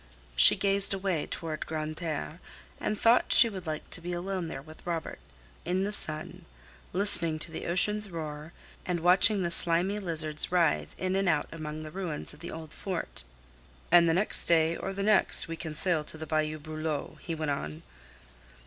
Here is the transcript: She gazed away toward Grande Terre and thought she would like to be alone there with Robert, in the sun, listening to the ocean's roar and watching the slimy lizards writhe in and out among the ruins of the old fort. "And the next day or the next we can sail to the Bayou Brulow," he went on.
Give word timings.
She 0.35 0.55
gazed 0.55 0.95
away 0.95 1.27
toward 1.27 1.67
Grande 1.67 1.97
Terre 1.97 2.39
and 2.79 2.99
thought 2.99 3.31
she 3.31 3.49
would 3.49 3.67
like 3.67 3.87
to 3.91 4.01
be 4.01 4.13
alone 4.13 4.47
there 4.47 4.59
with 4.63 4.83
Robert, 4.83 5.19
in 5.63 5.83
the 5.83 5.91
sun, 5.91 6.45
listening 6.91 7.37
to 7.37 7.51
the 7.51 7.67
ocean's 7.67 8.09
roar 8.09 8.51
and 8.83 9.01
watching 9.01 9.43
the 9.43 9.51
slimy 9.51 9.99
lizards 9.99 10.51
writhe 10.51 10.95
in 10.97 11.15
and 11.15 11.29
out 11.29 11.49
among 11.51 11.83
the 11.83 11.91
ruins 11.91 12.33
of 12.33 12.39
the 12.39 12.49
old 12.49 12.73
fort. 12.73 13.23
"And 13.91 14.09
the 14.09 14.15
next 14.15 14.45
day 14.45 14.75
or 14.75 14.91
the 14.91 15.03
next 15.03 15.47
we 15.47 15.55
can 15.55 15.75
sail 15.75 16.03
to 16.05 16.17
the 16.17 16.25
Bayou 16.25 16.57
Brulow," 16.57 17.17
he 17.21 17.35
went 17.35 17.51
on. 17.51 17.83